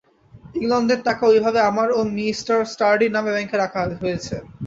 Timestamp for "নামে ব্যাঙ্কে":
3.15-3.55